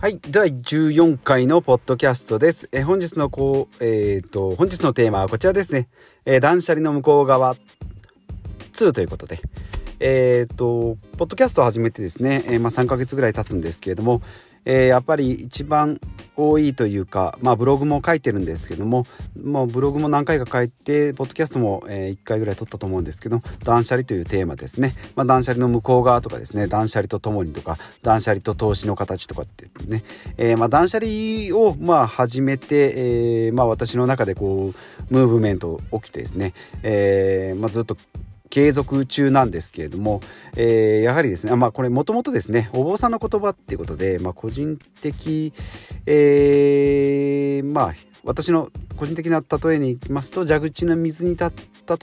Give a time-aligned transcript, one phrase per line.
[0.00, 0.20] はい。
[0.30, 2.68] 第14回のポッドキャストです。
[2.70, 5.88] え本日のこうえっ、ー、と本日のテーマはこちらですね、
[6.24, 7.56] えー、断捨離の向こう側
[8.74, 9.40] 2ということで。
[9.98, 14.22] えっ、ー、とポッドキャストを始めてですね、えまあ、3ヶ月ぐらい経つんですけれども
[14.68, 15.98] えー、やっぱり一番
[16.36, 19.06] 多いというか、まあ、ブログも書いてるんですけども
[19.42, 30.04] もうブログも何回か書いてポッドキャストも、えー、1回ぐらい撮ったと思うんですけど断捨離というテーマですね、まあ、断捨離の向こう側とかですね断捨離とともにとか断捨離と投資の形とかってね、
[30.36, 34.74] えー、まあ、断捨離をまあ始めて、えまあ、私の中でこ
[35.10, 37.96] うムーブメント起きてですね、えま、ずっと
[38.58, 40.20] 継続中なんですけれども、
[40.56, 45.52] えー、やはりですね、まあこれもともとですね、お坊さんの言葉っていうことで、まあ個人的、
[46.06, 47.94] えー、まあ
[48.24, 51.46] 私の個人的な例えにいきますと蛇口の水に例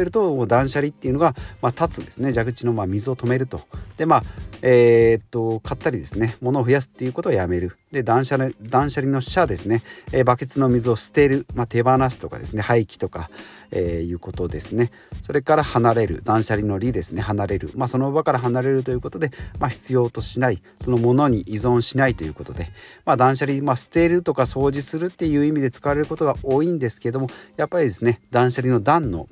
[0.00, 2.32] えると断捨離っていうのが、まあ、立つんですね。
[2.32, 3.60] 蛇口のまあ水を止めると。
[3.98, 4.22] でまあ
[4.62, 7.76] えー、っと買ったりですね物を増やすっていうことをやめる。
[7.92, 13.30] で断捨離断捨離の捨ですね、えー、バケツの水を捨てる、まあ、手放すとかですね廃棄とか、
[13.70, 14.90] えー、いうことですね。
[15.22, 22.70] それから離れる断捨離の利ですね離れる、まあ、その場から離れるということで、まあ、必要としないそのものに依存しないということで、
[23.04, 29.28] まあ、断捨離、まあ、捨てるとか掃除するっていう意味で使われることが多いんですけどもやっぱりですね断捨離の断の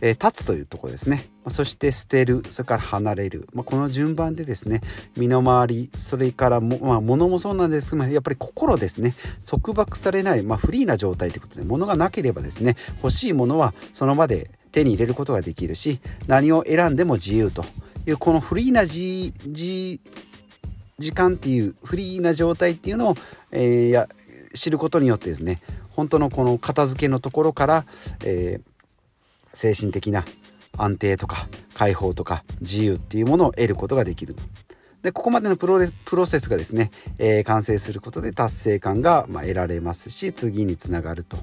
[0.00, 4.80] えー、立つというところですね、まそして捨てるそれから離れる、まあ、この順番でですね
[5.16, 9.14] 身の回りそれからも、まあ、物もそうなんですけどやっぱり心ですね。
[9.44, 17.64] 束縛されない、まあ、フリーな状態ということで物がなければですね欲しいものはその場で手に入れることができるし何を選んでも自由と
[18.06, 19.32] いうこのフリーな時
[20.98, 23.14] 時間っていうフリーな状態っていうのを、
[23.52, 24.08] えー、や
[24.54, 25.60] 知ることによってですね
[25.90, 27.84] 本当のこの片付けのところから、
[28.24, 28.67] えー、
[29.54, 30.24] 精神的な
[30.76, 34.36] 安定とか解放とか自由っていうものを得ることができる
[35.02, 41.38] でここまでのプロプロセスがですね、えー、完成することで達成感が、まあ、得られますし次につながると。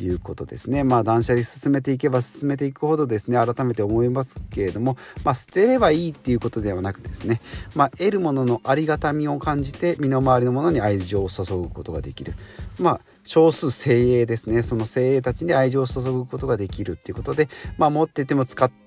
[0.00, 0.84] いうことですね。
[0.84, 7.40] まあ断捨離進めていけば進めていくほどですね改めて思いますけれども、まあ、捨てればいいっていうことではなくですね、
[7.74, 12.34] まあ、得るもののありがたみを感じて身の回りのものに愛情を注ぐことができる。
[12.78, 18.86] まあ少数精鋭ですねその精鋭たちに愛情を注ぐことができるっていうことで、まあ、持ってても使って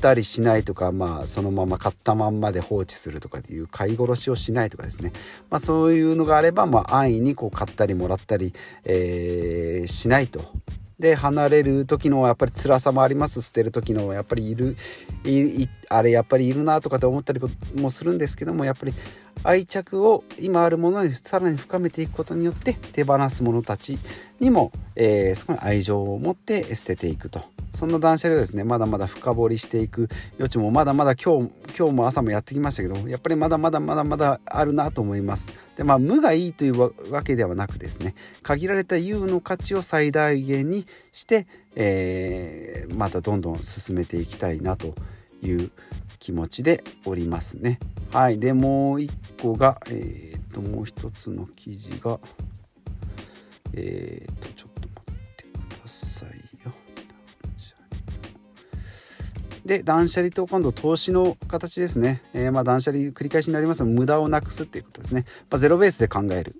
[0.00, 5.12] たりしないとか、まあ、そのまま買ったまんまで放置するとかっていう買い殺しをしないとかですね、
[5.50, 10.40] まあ、そういうのがあれば、まあ、安易にこう買ったりもらったり、えー、しないと。
[10.98, 13.40] で離れる時のやっぱり辛さもあります。
[13.40, 14.76] 捨てる時のやっぱりいる
[15.90, 17.40] あれやっぱりいるなとかって思ったり
[17.74, 18.94] もするんですけどもやっぱり
[19.42, 23.98] 愛着を今あるものにさらに深めていくことによって手放す者たち
[24.38, 27.28] にも、えー、そこに愛情を持って捨てていく。
[27.28, 27.42] と
[27.72, 30.08] そんな断捨離をですねまだまだ深掘りしていく
[30.38, 35.54] 余地もまだまだ今日今日も朝もやってきましたけどやっぱりまだまだまだまだあるなと思います。
[35.76, 44.94] でまあ無がいいというわけではなくですね限られた有の価値を最大限にして、えー、またどんどん進めていきたいなと
[45.42, 45.70] いう
[46.18, 47.78] 気持ちでおりますね。
[48.12, 48.38] はい。
[48.38, 52.18] でもう一個がえっ、ともう一つの記事が
[53.74, 56.28] えっ、とちょっと待ってください
[56.64, 56.72] よ。
[59.64, 66.54] で断捨離と今度投資の形ですね、えー、まあ断捨離繰り返しになりますが無駄をなくすっていうことですね、まあ、ゼロベースで考える。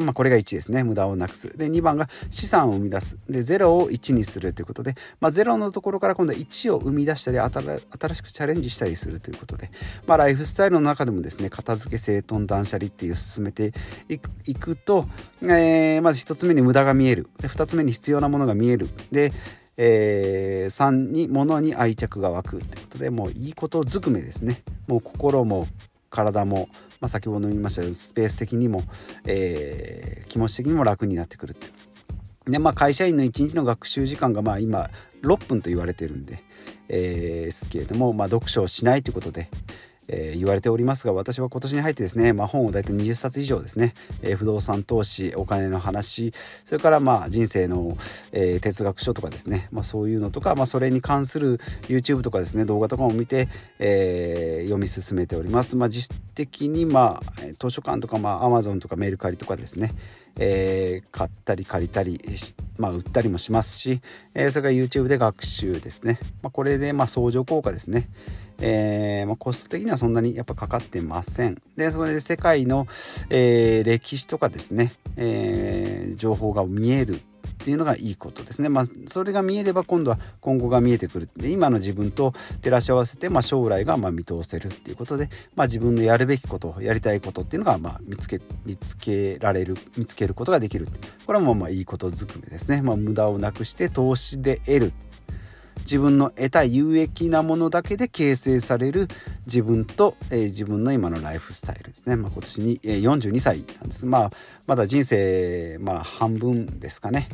[0.00, 0.82] まあ、これが1ですね。
[0.84, 1.56] 無駄をなくす。
[1.56, 3.18] で2番が資産を生み出す。
[3.28, 9.70] で0を1にするということで、まあ、0のところから今度は1を生み出したり新しくチャレンジしたりするということで、
[10.06, 13.72] まあ、ライフスタイルの中でもですね片付け整頓断捨離っていう進めて
[14.08, 15.06] いくと、
[15.42, 17.28] えー、まず1つ目に無駄が見える。
[17.40, 18.88] で2つ目に必要なものが見える。
[19.10, 19.32] で
[19.78, 24.62] えー、3に物に愛着が湧くってことでもういいことずくめですね。
[24.86, 25.66] もう心も
[26.12, 26.68] 体も、
[27.02, 28.84] まあ、先ほど言いましたようにスペース的にも、
[29.26, 31.66] えー、気持ち的にも楽になってくるって。
[32.46, 34.90] でまあ会社員の1日の学習時間がまあ今
[35.22, 36.42] 6分と言われてるんで、
[36.88, 39.48] えー、すけれども、まあ、読書をしないということで、
[40.08, 46.32] えー、言われておりますが私は今年に入ってですね、まあ、本を大体20冊以上ですね、えー、不動産投資お金の話
[46.64, 47.96] それからまあ人生の、
[48.32, 53.48] えー、哲学書とかですね、まあ、そういうのとか、まあ、それに関する YouTube とかですね動画とかも見て、
[53.78, 55.76] えー、読み進めております。
[55.76, 59.92] まあ、実質的に、まあ、図書館とか、まあ、Amazon とかメルカリとかですね。
[60.38, 62.18] えー、買ったり借りたり
[62.78, 64.00] まあ、売ったりもしますし、
[64.34, 68.08] えー、それから YouTube で学習ですね、まあ、これでまあ相乗効果ですね、
[68.60, 71.60] えー、まあ、コスト的にはそんなにやっぱかかってません。
[71.76, 72.86] でそれで世界の、
[73.28, 77.20] え歴史とかですね、え情報が見える。
[77.62, 78.68] っていうのがいいことですね。
[78.68, 90.88] まあ、それが見えれば今度は今後が見えてくるで今の自分と照らし合わせて、まあ、将来がま見通せるっていうことで、まあ、自分のやるべきことやりたいことっていうのがま見つけ見つけられる見つけることができる
[91.24, 92.82] これはもうまあいいことづくめですね。
[92.82, 94.92] ま、無駄をなくして投資で得る
[95.82, 99.08] 自分の得た有益なものだけで形成される
[99.46, 104.06] 自分と、えー、自分の今のライフスタイルですね、まあ、今年に、えー、42歳なんです。
[104.06, 104.30] まあ
[104.66, 107.28] まだ人生、まあ、半分ですかね。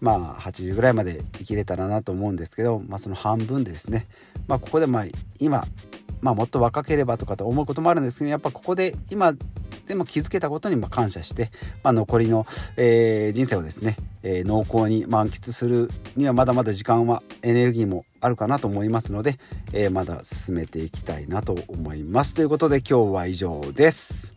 [0.00, 4.06] まあ80ぐらいまで生きれたらなと思うんですけど、まあ、その半分でですね、
[4.46, 5.04] まあ、ここでまあ
[5.38, 5.64] 今、
[6.20, 9.34] まあ、もっと若ければとかと思うこともあるんですけどやっぱここで今
[9.86, 11.50] でも気づけたことに感謝して、
[11.82, 12.46] まあ、残りの、
[12.76, 19.38] えー、人生をですね、えー、濃厚に満喫するにはまだまだ時間はエネルギーもあるかなと思いますので、
[19.72, 22.34] えー、まだ進めていきたいなと思います。
[22.34, 24.35] ということで今日は以上です。